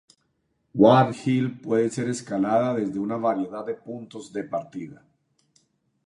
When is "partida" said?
4.43-5.05